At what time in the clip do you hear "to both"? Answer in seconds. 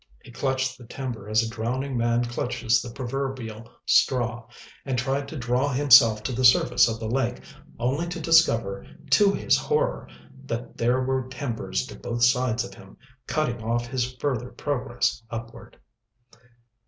11.85-12.23